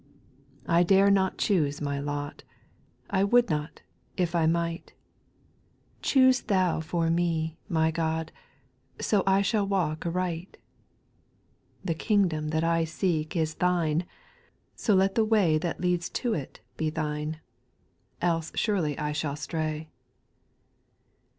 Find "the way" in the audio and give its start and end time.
15.13-15.59